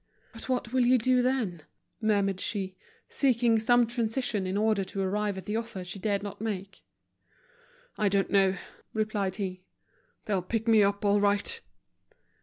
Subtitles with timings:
[0.33, 1.61] "But what will you do, then?"
[2.01, 2.75] murmured she,
[3.07, 6.81] seeking some transition in order to arrive at the offer she dared not make.
[7.99, 8.57] "I don't know,"
[8.95, 9.61] replied he.
[10.25, 11.61] "They'll pick me up all right."